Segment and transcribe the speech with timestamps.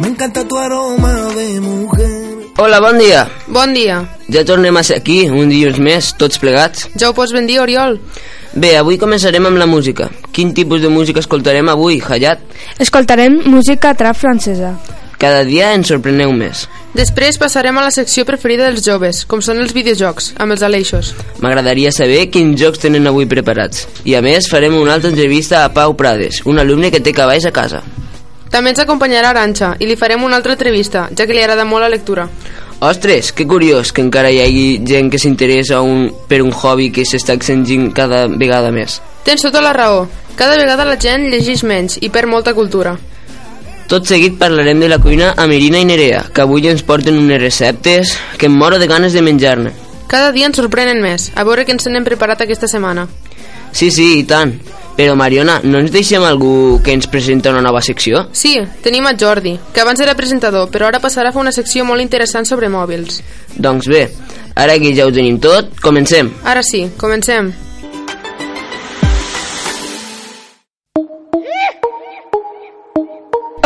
[0.00, 2.30] Me encanta tu aroma de mujer.
[2.56, 3.28] Hola, bon dia.
[3.48, 4.00] Bon dia.
[4.28, 6.88] Ja tornem a ser aquí, un dilluns més, tots plegats.
[6.96, 7.98] Ja ho pots ben dir, Oriol?
[8.52, 10.10] Bé, avui començarem amb la música.
[10.32, 12.42] Quin tipus de música escoltarem avui, Hayat?
[12.80, 14.74] Escoltarem música trap francesa.
[15.20, 16.62] Cada dia ens sorpreneu més.
[16.96, 21.12] Després passarem a la secció preferida dels joves, com són els videojocs, amb els aleixos.
[21.44, 23.84] M'agradaria saber quins jocs tenen avui preparats.
[24.08, 27.44] I a més farem una altra entrevista a Pau Prades, un alumne que té cavalls
[27.44, 27.82] a casa.
[28.50, 31.84] També ens acompanyarà Aranxa i li farem una altra entrevista, ja que li agrada molt
[31.84, 32.24] la lectura.
[32.80, 37.04] Ostres, que curiós que encara hi hagi gent que s'interessa un, per un hobby que
[37.04, 39.02] s'està extingint cada vegada més.
[39.28, 40.06] Tens tota la raó.
[40.40, 42.96] Cada vegada la gent llegeix menys i perd molta cultura.
[43.90, 47.40] Tot seguit parlarem de la cuina amb Irina i Nerea, que avui ens porten unes
[47.42, 49.72] receptes que em moro de ganes de menjar-ne.
[50.06, 51.32] Cada dia ens sorprenen més.
[51.34, 53.08] A veure què ens n'hem preparat aquesta setmana.
[53.72, 54.52] Sí, sí, i tant.
[54.94, 58.28] Però, Mariona, no ens deixem algú que ens presenta una nova secció?
[58.30, 58.52] Sí,
[58.84, 62.04] tenim a Jordi, que abans era presentador, però ara passarà a fer una secció molt
[62.04, 63.18] interessant sobre mòbils.
[63.56, 64.04] Doncs bé,
[64.54, 66.30] ara que ja ho tenim tot, comencem.
[66.44, 67.50] Ara sí, comencem.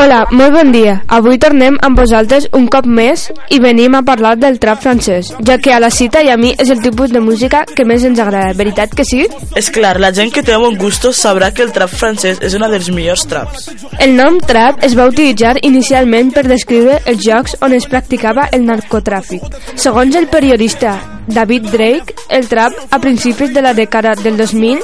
[0.05, 0.99] Hola, molt bon dia.
[1.17, 5.57] Avui tornem amb vosaltres un cop més i venim a parlar del trap francès, ja
[5.57, 8.21] que a la cita i a mi és el tipus de música que més ens
[8.21, 9.23] agrada, veritat que sí?
[9.57, 12.69] És clar, la gent que té bon gustos sabrà que el trap francès és una
[12.69, 13.71] dels millors traps.
[13.97, 18.69] El nom trap es va utilitzar inicialment per descriure els jocs on es practicava el
[18.69, 19.57] narcotràfic.
[19.73, 24.81] Segons el periodista David Drake, el trap a principis de la dècada del 2000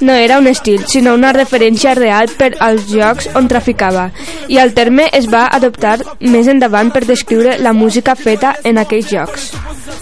[0.00, 4.08] no era un estil, sinó una referència real per als jocs on traficava,
[4.48, 9.10] i el terme es va adoptar més endavant per descriure la música feta en aquells
[9.12, 9.52] jocs.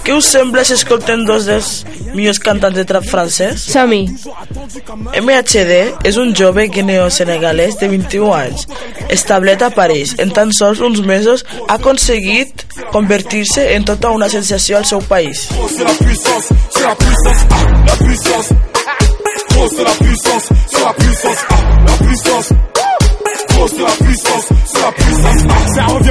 [0.02, 1.70] Què us sembla si escoltem dos dels
[2.14, 3.68] millors cantants de trap francès?
[3.70, 4.06] Som-hi!
[5.20, 5.76] MHD
[6.08, 8.66] és un jove guineo-senegalès de 21 anys,
[9.12, 10.16] establet a París.
[10.22, 15.48] En tan sols uns mesos ha aconseguit convertir-se en tota una sensació al seu país.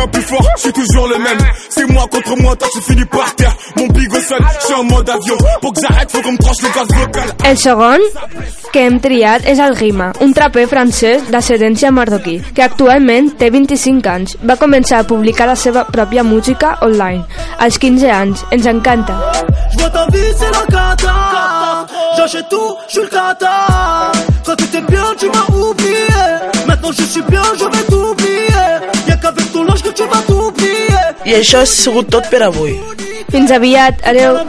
[0.01, 1.37] Revient plus fort, je suis toujours le même.
[1.69, 3.55] C'est moi contre moi, toi tu finis par terre.
[3.75, 5.37] Mon big au sol, je suis en mode avion.
[5.61, 7.29] Pour que j'arrête, faut qu'on me tranche le gaz vocal.
[7.43, 7.99] El segon
[8.71, 14.07] que hem triat és el Rima, un traper francès d'ascendència marroquí, que actualment té 25
[14.07, 14.37] anys.
[14.47, 17.25] Va començar a publicar la seva pròpia música online
[17.59, 18.45] als 15 anys.
[18.51, 19.17] Ens encanta.
[19.71, 21.87] Je vois ta vie, c'est la cata.
[22.17, 24.11] J'achète tout, je suis le cata.
[24.45, 26.07] Quand tu étais bien, tu m'as oublié.
[26.67, 28.80] Maintenant je suis bien, je vais t'oublier.
[31.31, 32.73] I això ha sigut tot per avui.
[33.31, 34.41] Fins aviat, adeu.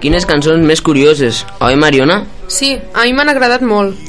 [0.00, 2.22] Quines cançons més curioses, oi, Mariona?
[2.48, 4.00] Sí, a mi m'han agradat molt.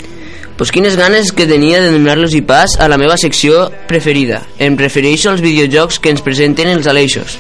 [0.56, 4.46] Pues quines ganes que tenia de donar-los i pas a la meva secció preferida.
[4.64, 7.36] Em prefereixo els videojocs que ens presenten els aleixos.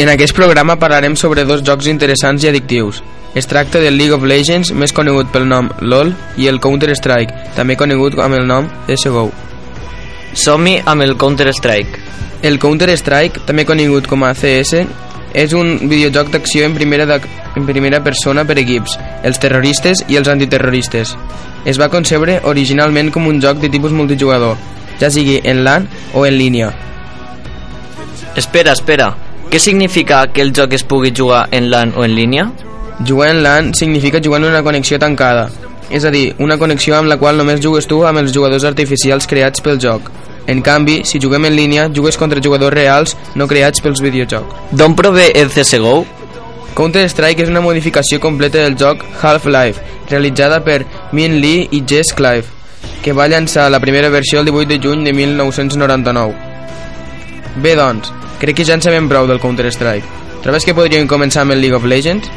[0.00, 3.02] En aquest programa parlarem sobre dos jocs interessants i addictius.
[3.34, 7.76] Es tracta del League of Legends, més conegut pel nom LoL, i el Counter-Strike, també
[7.76, 9.26] conegut amb el nom CSGO.
[10.32, 12.00] Som-hi amb el Counter-Strike.
[12.48, 14.86] El Counter-Strike, també conegut com a CS,
[15.36, 17.20] és un videojoc d'acció en, primera de,
[17.60, 21.12] en primera persona per equips, els terroristes i els antiterroristes.
[21.68, 24.56] Es va concebre originalment com un joc de tipus multijugador,
[24.96, 26.72] ja sigui en LAN o en línia.
[28.32, 29.12] Espera, espera.
[29.50, 32.44] Què significa que el joc es pugui jugar en LAN o en línia?
[33.06, 35.48] Jugar en LAN significa jugar en una connexió tancada,
[35.90, 39.26] és a dir, una connexió amb la qual només jugues tu amb els jugadors artificials
[39.26, 40.06] creats pel joc.
[40.46, 44.70] En canvi, si juguem en línia, jugues contra jugadors reals no creats pels videojocs.
[44.70, 45.96] D'on prové el CSGO?
[46.78, 49.82] Counter-Strike és una modificació completa del joc Half-Life,
[50.12, 52.46] realitzada per Min Lee i Jess Clive,
[53.02, 56.49] que va llançar la primera versió el 18 de juny de 1999.
[57.56, 60.06] Bé, doncs, crec que ja en sabem prou del Counter-Strike.
[60.44, 62.30] Trobes que podríem començar amb el League of Legends?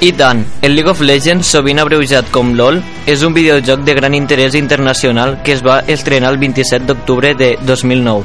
[0.00, 4.14] I tant, el League of Legends, sovint abreujat com LOL, és un videojoc de gran
[4.14, 8.24] interès internacional que es va estrenar el 27 d'octubre de 2009.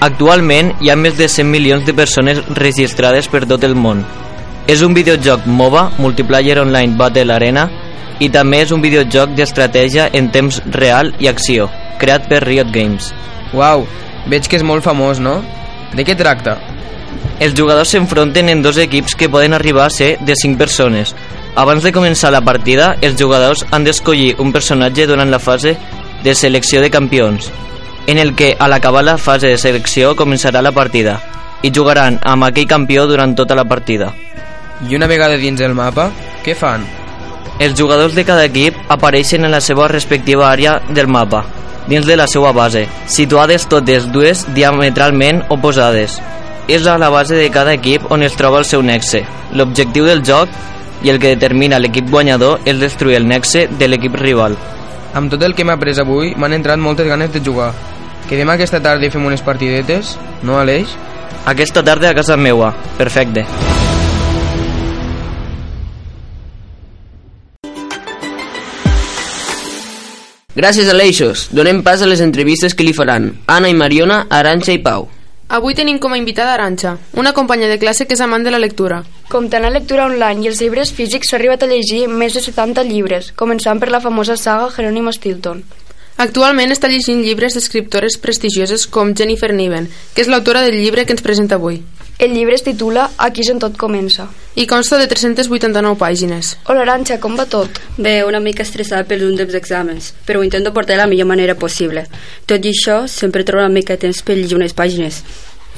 [0.00, 4.04] Actualment hi ha més de 100 milions de persones registrades per tot el món.
[4.66, 7.68] És un videojoc MOBA, Multiplayer Online Battle Arena,
[8.20, 11.68] i també és un videojoc d'estratègia en temps real i acció,
[12.00, 13.10] creat per Riot Games.
[13.56, 13.86] Uau,
[14.26, 15.40] veig que és molt famós, no?
[15.94, 16.58] De què tracta?
[17.40, 21.14] Els jugadors s'enfronten en dos equips que poden arribar a ser de 5 persones.
[21.56, 25.76] Abans de començar la partida, els jugadors han d'escollir un personatge durant la fase
[26.22, 27.50] de selecció de campions,
[28.06, 31.18] en el que a l'acabar la fase de selecció començarà la partida
[31.62, 34.12] i jugaran amb aquell campió durant tota la partida.
[34.88, 36.10] I una vegada dins el mapa,
[36.44, 36.86] què fan?
[37.60, 41.44] Els jugadors de cada equip apareixen en la seva respectiva àrea del mapa,
[41.88, 46.18] dins de la seva base, situades totes dues diametralment oposades.
[46.68, 49.24] És a la base de cada equip on es troba el seu nexe.
[49.52, 50.48] L'objectiu del joc
[51.02, 54.58] i el que determina l'equip guanyador és destruir el nexe de l'equip rival.
[55.14, 57.72] Amb tot el que m'ha après avui, m'han entrat moltes ganes de jugar.
[58.30, 60.14] Quedem aquesta tarda i fem unes partidetes,
[60.46, 60.94] no, Aleix?
[61.50, 62.74] Aquesta tarda a casa meua.
[62.98, 63.48] Perfecte.
[70.50, 71.46] Gràcies, Aleixos.
[71.54, 75.06] Donem pas a les entrevistes que li faran Anna i Mariona, Aranxa i Pau.
[75.50, 78.58] Avui tenim com a invitada Aranxa, una companya de classe que és amant de la
[78.58, 79.00] lectura.
[79.30, 82.82] Comptant la lectura online i els llibres físics s'ha arribat a llegir més de 70
[82.86, 85.62] llibres, començant per la famosa saga Jerónimo Stilton.
[86.18, 91.14] Actualment està llegint llibres d'escriptores prestigioses com Jennifer Niven, que és l'autora del llibre que
[91.14, 91.82] ens presenta avui.
[92.18, 94.26] El llibre es titula Aquí és on tot comença.
[94.56, 96.56] I consta de 389 pàgines.
[96.66, 97.76] Hola, Aranxa, com va tot?
[97.96, 101.28] Bé, una mica estressada per un dels exàmens, però ho intento portar de la millor
[101.30, 102.02] manera possible.
[102.50, 105.22] Tot i això, sempre trobo una mica de temps per llegir unes pàgines.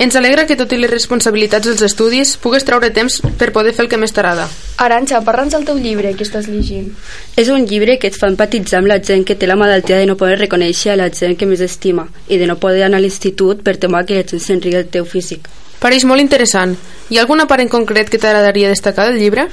[0.00, 3.84] Ens alegra que, tot i les responsabilitats dels estudis, pugues treure temps per poder fer
[3.84, 4.48] el que més t'agrada.
[4.80, 6.88] Aranxa, parla'ns del teu llibre que estàs llegint.
[7.36, 10.08] És un llibre que et fa empatitzar amb la gent que té la malaltia de
[10.08, 13.04] no poder reconèixer a la gent que més estima i de no poder anar a
[13.04, 15.52] l'institut per temor que la gent s'enrigui el teu físic.
[15.82, 16.76] Pareix molt interessant.
[17.10, 19.48] Hi ha alguna part en concret que t'agradaria destacar del llibre?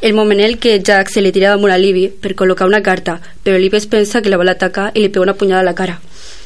[0.00, 3.18] El moment en què Jack se li tira damunt a Libby per col·locar una carta,
[3.44, 5.76] però Libby es pensa que la vol atacar i li pega una punyada a la
[5.76, 5.98] cara.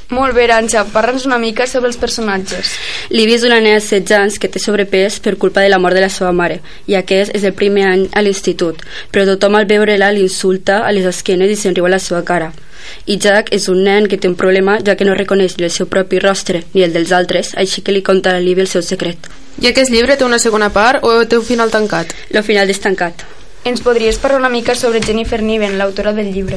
[0.08, 2.70] Molt bé, Aranxa, parla'ns una mica sobre els personatges.
[3.12, 5.92] Libby és una nena de 16 anys que té sobrepès per culpa de la mort
[5.92, 8.80] de la seva mare, i aquest és el primer any a l'institut,
[9.12, 12.54] però tothom al veure-la l'insulta a les esquenes i se'n riu a la seva cara.
[13.04, 15.74] I Jack és un nen que té un problema ja que no reconeix ni el
[15.76, 18.80] seu propi rostre ni el dels altres, així que li conta a Libby el seu
[18.80, 19.28] secret.
[19.60, 22.16] I aquest llibre té una segona part o té un final tancat?
[22.30, 23.28] El final és tancat.
[23.68, 26.56] Ens podries parlar una mica sobre Jennifer Niven, l'autora del llibre?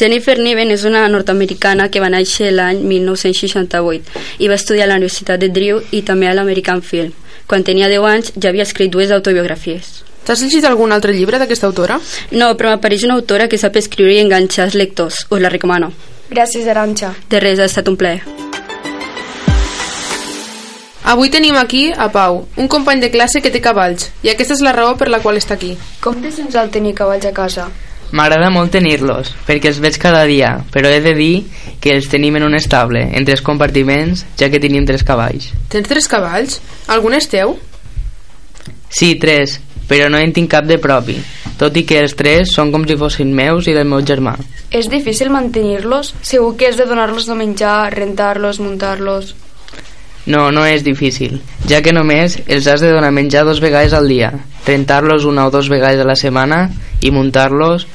[0.00, 4.96] Jennifer Niven és una nord-americana que va néixer l'any 1968 i va estudiar a la
[4.96, 7.12] Universitat de Drew i també a l'American Film.
[7.44, 10.06] Quan tenia 10 anys ja havia escrit dues autobiografies.
[10.24, 12.00] T'has llegit algun altre llibre d'aquesta autora?
[12.32, 15.26] No, però m'apareix una autora que sap escriure i enganxar els lectors.
[15.28, 15.92] Us la recomano.
[16.32, 17.12] Gràcies, Aranxa.
[17.28, 18.47] De res, ha estat un plaer.
[21.08, 24.60] Avui tenim aquí a Pau, un company de classe que té cavalls, i aquesta és
[24.60, 25.70] la raó per la qual està aquí.
[26.04, 27.64] Com te sents al tenir cavalls a casa?
[28.12, 31.46] M'agrada molt tenir-los, perquè els veig cada dia, però he de dir
[31.80, 35.48] que els tenim en un estable, en tres compartiments, ja que tenim tres cavalls.
[35.72, 36.60] Tens tres cavalls?
[36.92, 37.56] Algun és teu?
[38.92, 41.16] Sí, tres, però no en tinc cap de propi,
[41.56, 44.36] tot i que els tres són com si fossin meus i del meu germà.
[44.68, 46.12] És difícil mantenir-los?
[46.20, 49.38] Segur que has de donar-los de menjar, rentar-los, muntar-los...
[50.26, 51.38] No, no és difícil,
[51.70, 54.32] ja que només els has de donar menjar dos vegades al dia,
[54.66, 56.66] rentar-los una o dos vegades a la setmana
[57.00, 57.86] i muntar-los.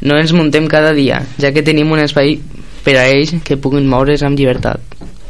[0.00, 2.38] No ens muntem cada dia, ja que tenim un espai
[2.82, 4.80] per a ells que puguin moure's amb llibertat.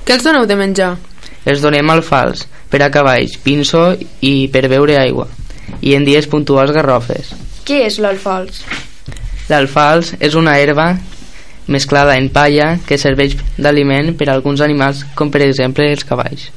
[0.07, 0.95] Què els doneu de menjar?
[1.45, 3.91] Els donem alfals, per a cavalls, pinso
[4.23, 5.27] i per beure aigua,
[5.83, 7.35] i en dies puntuals garrofes.
[7.67, 8.63] Què és l'alfals?
[9.51, 10.93] L'alfals és una herba
[11.73, 16.51] mesclada en palla que serveix d'aliment per a alguns animals com per exemple els cavalls.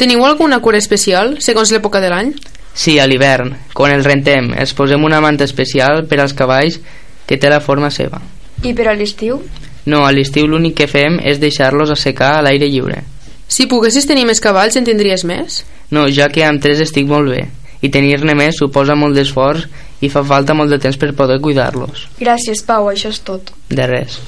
[0.00, 2.34] Teniu alguna cura especial segons l'època de l'any?
[2.74, 6.78] Sí, a l'hivern, quan els rentem, els posem una manta especial per als cavalls
[7.26, 8.20] que té la forma seva.
[8.64, 9.40] I per a l'estiu?
[9.86, 13.02] No, a l'estiu l'únic que fem és deixar-los assecar a l'aire lliure.
[13.50, 15.64] Si poguessis tenir més cavalls, en tindries més?
[15.90, 17.44] No, ja que amb tres estic molt bé,
[17.82, 19.66] i tenir-ne més suposa molt d'esforç
[20.00, 22.08] i fa falta molt de temps per poder cuidar-los.
[22.20, 23.52] Gràcies, Pau, això és tot.
[23.68, 24.20] De res.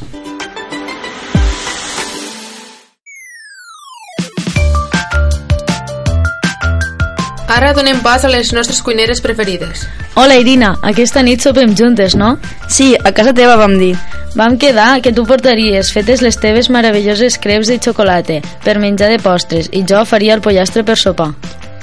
[7.52, 9.84] Ara donem pas a les nostres cuineres preferides.
[10.16, 12.38] Hola Irina, aquesta nit sopem juntes, no?
[12.68, 13.92] Sí, a casa teva vam dir.
[14.34, 19.18] Vam quedar que tu portaries fetes les teves meravelloses creps de xocolata per menjar de
[19.20, 21.34] postres i jo faria el pollastre per sopar.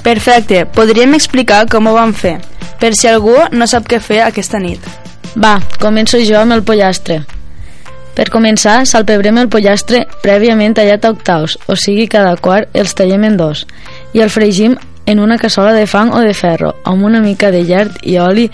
[0.02, 2.38] Perfecte, podríem explicar com ho vam fer,
[2.80, 4.80] per si algú no sap què fer aquesta nit.
[5.36, 7.20] Va, començo jo amb el pollastre.
[8.16, 13.28] Per començar, salpebrem el pollastre prèviament tallat a octaus, o sigui cada quart els tallem
[13.28, 13.66] en dos,
[14.16, 17.62] i el fregim en una cassola de fang o de ferro, amb una mica de
[17.64, 18.50] llard i oli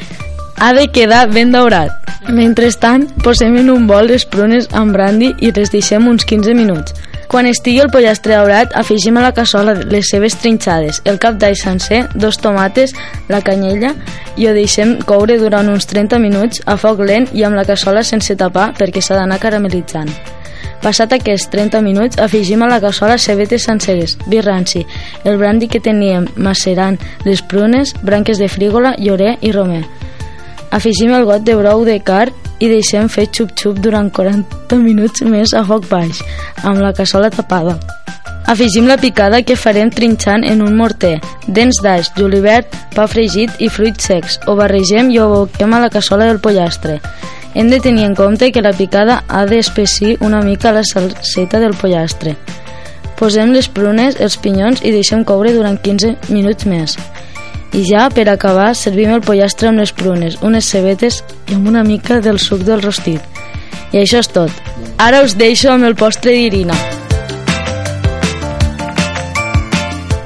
[0.57, 1.93] ha de quedar ben daurat.
[2.29, 6.95] Mentrestant, posem en un bol les prunes amb brandy i les deixem uns 15 minuts.
[7.27, 11.57] Quan estigui el pollastre daurat, afegim a la cassola les seves trinxades, el cap d'all
[11.59, 12.95] sencer, dos tomates,
[13.29, 13.97] la canyella
[14.39, 18.05] i ho deixem coure durant uns 30 minuts a foc lent i amb la cassola
[18.07, 20.13] sense tapar perquè s'ha d'anar caramelitzant.
[20.85, 24.85] Passat aquests 30 minuts, afegim a la cassola cebetes senceres, vi ranci,
[25.25, 29.83] el brandy que teníem macerant, les prunes, branques de frígola, llorer i romer.
[30.71, 32.29] Afegim el got de brou de car
[32.61, 36.23] i deixem fer xup-xup durant 40 minuts més a foc baix,
[36.63, 37.77] amb la cassola tapada.
[38.47, 41.17] Afegim la picada que farem trinxant en un morter,
[41.49, 44.39] dents d'aix, julivert, pa fregit i fruits secs.
[44.47, 47.01] Ho barregem i ho aboquem a la cassola del pollastre.
[47.55, 51.75] Hem de tenir en compte que la picada ha d'espessir una mica la salseta del
[51.75, 52.37] pollastre.
[53.19, 56.99] Posem les prunes, els pinyons i deixem coure durant 15 minuts més.
[57.73, 61.85] I ja, per acabar, servim el pollastre amb les prunes, unes cebetes i amb una
[61.85, 63.21] mica del suc del rostit.
[63.93, 64.53] I això és tot.
[64.99, 66.77] Ara us deixo amb el postre d'Irina.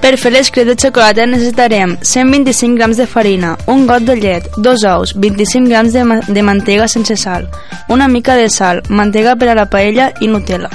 [0.01, 4.83] Per fer l'escret de xocolata necessitarem 125 grams de farina, un got de llet, dos
[4.89, 7.45] ous, 25 grams de, ma de mantega sense sal,
[7.89, 10.71] una mica de sal, mantega per a la paella i Nutella.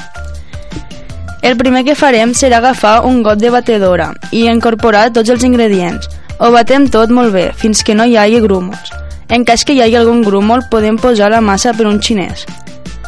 [1.42, 6.08] El primer que farem serà agafar un got de batedora i incorporar tots els ingredients.
[6.38, 8.92] Ho batem tot molt bé, fins que no hi hagi grúmols.
[9.32, 12.44] En cas que hi hagi algun grúmol, podem posar la massa per un xinès.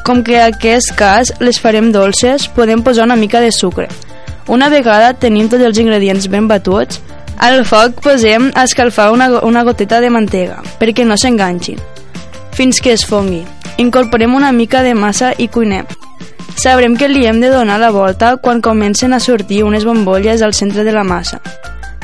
[0.08, 3.90] Com que en aquest cas les farem dolces, podem posar una mica de sucre.
[4.48, 7.02] Una vegada tenim tots els ingredients ben batuts,
[7.38, 11.78] al foc posem a escalfar una, una goteta de mantega, perquè no s'enganxin,
[12.56, 13.44] fins que es fongui.
[13.78, 15.86] Incorporem una mica de massa i cuinem.
[16.58, 20.56] Sabrem que li hem de donar la volta quan comencen a sortir unes bombolles al
[20.56, 21.44] centre de la massa.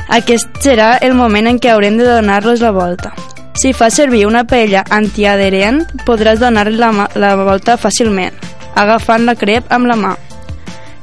[0.08, 3.14] Aquest serà el moment en què haurem de donar-los la volta.
[3.54, 8.34] Si fa servir una paella antiadherent, podràs donar la, la volta fàcilment,
[8.74, 10.14] agafant la crep amb la mà,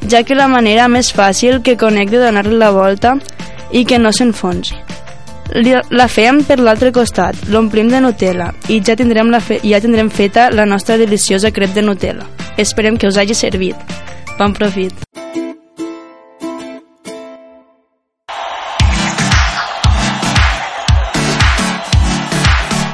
[0.10, 3.16] ja que la manera més fàcil que conec de donar-li la volta
[3.72, 4.78] i que no s'enfonsi.
[5.92, 10.10] La fem per l'altre costat, l'omplim de Nutella i ja tindrem, la fe ja tindrem
[10.10, 12.28] feta la nostra deliciosa crep de Nutella.
[12.58, 13.76] Esperem que us hagi servit.
[14.38, 15.11] Bon profit.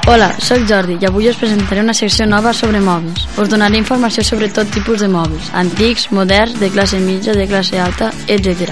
[0.09, 3.25] Hola, sóc Jordi i avui us presentaré una secció nova sobre mòbils.
[3.43, 7.75] Us donaré informació sobre tot tipus de mòbils, antics, moderns, de classe mitja, de classe
[7.75, 8.71] alta, etc.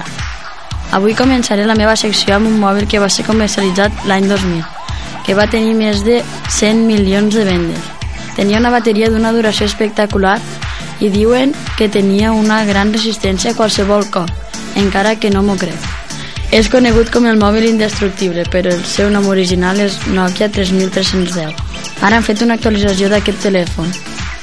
[0.96, 4.64] Avui començaré la meva secció amb un mòbil que va ser comercialitzat l'any 2000,
[5.26, 6.22] que va tenir més de
[6.56, 7.92] 100 milions de vendes.
[8.40, 10.38] Tenia una bateria d'una duració espectacular
[11.04, 14.32] i diuen que tenia una gran resistència a qualsevol cop,
[14.72, 16.05] encara que no m'ho crec.
[16.54, 21.50] És conegut com el mòbil indestructible, però el seu nom original és Nokia 3310.
[22.06, 23.90] Ara han fet una actualització d'aquest telèfon,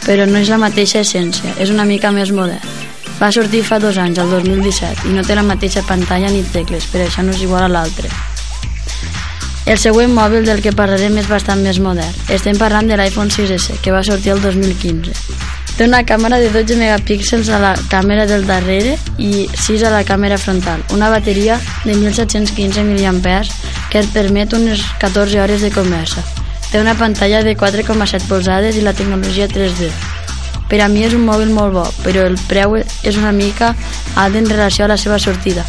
[0.03, 2.75] però no és la mateixa essència, és una mica més modern.
[3.21, 6.89] Va sortir fa dos anys, el 2017, i no té la mateixa pantalla ni tecles,
[6.91, 8.11] per això no és igual a l'altre.
[9.63, 12.23] El següent mòbil del que parlarem és bastant més modern.
[12.27, 15.52] Estem parlant de l'iPhone 6S, que va sortir el 2015.
[15.77, 20.03] Té una càmera de 12 megapíxels a la càmera del darrere i 6 a la
[20.05, 20.83] càmera frontal.
[20.93, 23.49] Una bateria de 1715 mAh
[23.89, 26.21] que et permet unes 14 hores de conversa.
[26.71, 29.89] Té una pantalla de 4,7 polzades i la tecnologia 3D.
[30.69, 33.73] Per a mi és un mòbil molt bo, però el preu és una mica
[34.15, 35.65] alt en relació a la seva sortida.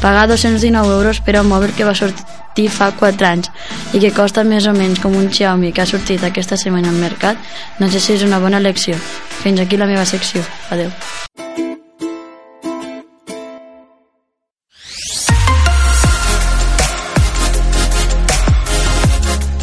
[0.00, 3.50] Pagar 219 euros per a un mòbil que va sortir fa 4 anys
[3.94, 6.98] i que costa més o menys com un Xiaomi que ha sortit aquesta setmana al
[7.00, 7.38] mercat,
[7.78, 8.98] no sé si és una bona elecció.
[9.40, 10.42] Fins aquí la meva secció.
[10.70, 10.90] Adeu.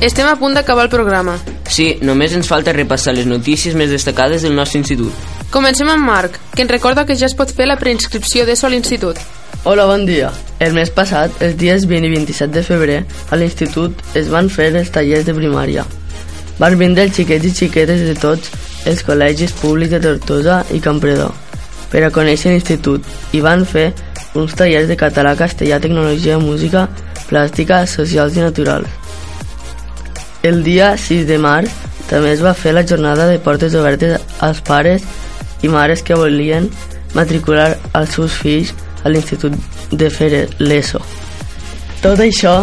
[0.01, 1.39] Estem a punt d'acabar el programa.
[1.67, 5.36] Sí, només ens falta repassar les notícies més destacades del nostre institut.
[5.51, 8.71] Comencem amb Marc, que ens recorda que ja es pot fer la preinscripció d'ESO a
[8.73, 9.19] l'institut.
[9.63, 10.31] Hola, bon dia.
[10.59, 12.99] El mes passat, els dies 20 i 27 de febrer,
[13.31, 15.85] a l'institut es van fer els tallers de primària.
[16.59, 18.51] Van vindre els xiquets i xiquetes de tots
[18.87, 21.31] els col·legis públics de Tortosa i Campredó
[21.91, 23.91] per a conèixer l'institut i van fer
[24.37, 26.87] uns tallers de català, castellà, tecnologia, música,
[27.29, 28.89] plàstica, socials i naturals.
[30.43, 31.71] El dia 6 de març
[32.07, 35.03] també es va fer la jornada de portes obertes als pares
[35.63, 36.69] i mares que volien
[37.15, 38.73] matricular els seus fills
[39.03, 39.55] a l'Institut
[39.91, 41.01] de fer l'ESO.
[42.03, 42.59] Tot això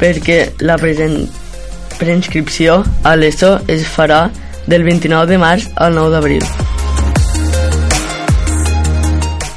[0.00, 1.26] perquè la present
[1.98, 4.24] preinscripció a l'ESO es farà
[4.66, 6.46] del 29 de març al 9 d'abril.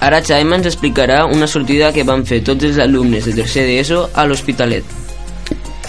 [0.06, 4.04] Ara Xaima ens explicarà una sortida que van fer tots els alumnes de tercer d'ESO
[4.14, 4.86] a l'Hospitalet.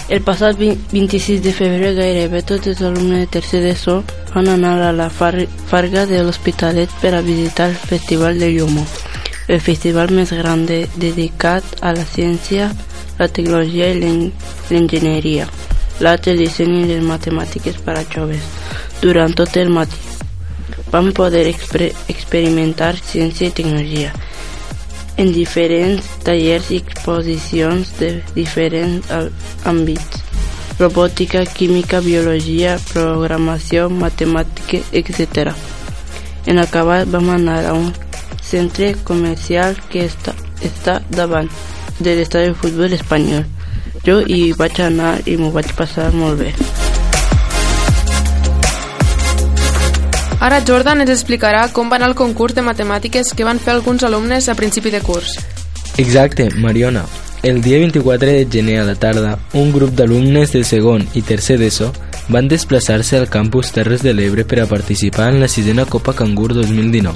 [0.09, 3.99] El passat 26 de febrer gairebé tots els alumnes de tercer d'ESO
[4.37, 8.83] van anar a la far Farga de l'Hospitalet per a visitar el Festival de Llumo,
[9.47, 12.67] el festival més gran de dedicat a la ciència,
[13.17, 13.97] la tecnologia i
[14.69, 15.47] l'enginyeria,
[16.05, 18.45] l'art, el disseny i les matemàtiques per a joves,
[19.01, 20.05] durant tot el matí
[20.93, 24.13] van poder exper experimentar ciència i tecnologia
[25.17, 29.09] en diferents tallers i exposicions de diferents
[29.65, 30.16] àmbits
[30.79, 35.53] robòtica, química, biologia, programació, matemàtica, etc.
[36.45, 37.91] En acabat vam anar a un
[38.41, 41.49] centre comercial que està, està davant
[41.99, 43.45] de l'estadi de futbol espanyol.
[44.05, 46.53] Jo hi vaig anar i m'ho vaig passar molt bé.
[50.39, 54.05] Ara Jordan ens explicarà com va anar el concurs de matemàtiques que van fer alguns
[54.05, 55.33] alumnes a principi de curs.
[55.97, 57.07] Exacte, Mariona.
[57.43, 61.59] El dia 24 de gener a la tarda, un grup d'alumnes de segon i tercer
[61.61, 61.91] d'ESO
[62.33, 66.55] van desplaçar-se al campus Terres de l'Ebre per a participar en la sisena Copa Cangur
[66.55, 67.13] 2019,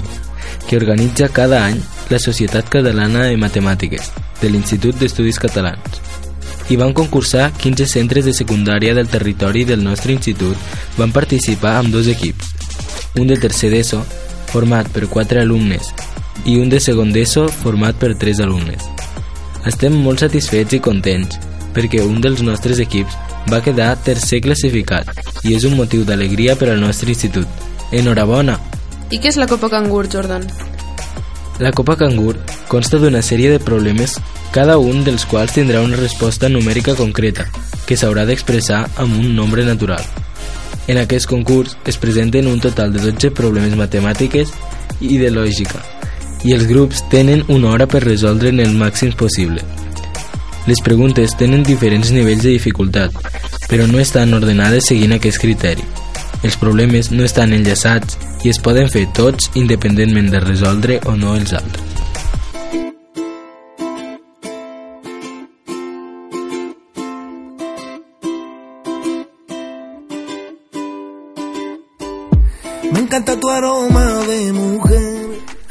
[0.68, 6.00] que organitza cada any la Societat Catalana de Matemàtiques de l'Institut d'Estudis Catalans.
[6.70, 10.56] Hi van concursar 15 centres de secundària del territori del nostre institut
[10.96, 12.54] van participar amb dos equips,
[13.18, 14.04] un de tercer d'ESO,
[14.54, 15.90] format per quatre alumnes,
[16.46, 19.01] i un de segon d'ESO, format per tres alumnes.
[19.68, 21.36] Estem molt satisfets i contents,
[21.74, 23.14] perquè un dels nostres equips
[23.50, 25.06] va quedar tercer classificat
[25.46, 27.46] i és un motiu d'alegria per al nostre institut.
[27.94, 28.58] Enhorabona!
[29.12, 30.48] I què és la Copa Cangur, Jordan?
[31.62, 32.34] La Copa Cangur
[32.66, 34.16] consta d'una sèrie de problemes,
[34.50, 37.46] cada un dels quals tindrà una resposta numèrica concreta,
[37.86, 40.02] que s'haurà d'expressar amb un nombre natural.
[40.90, 44.50] En aquest concurs es presenten un total de 12 problemes matemàtiques
[44.98, 45.84] i de lògica,
[46.44, 49.62] i els grups tenen una hora per resoldre'n el màxim possible.
[50.66, 53.14] Les preguntes tenen diferents nivells de dificultat,
[53.70, 55.86] però no estan ordenades seguint aquest criteri.
[56.42, 61.36] Els problemes no estan enllaçats i es poden fer tots independentment de resoldre o no
[61.38, 61.88] els altres.
[72.92, 73.91] Me encanta tu aroma.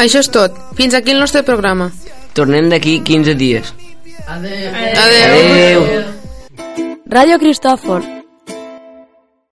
[0.01, 0.55] Això és tot.
[0.77, 1.91] Fins aquí el nostre programa.
[2.33, 3.73] Tornem d'aquí 15 dies.
[4.25, 4.71] Adeu.
[5.03, 5.85] Adeu.
[7.11, 8.05] Radio Cristòfol,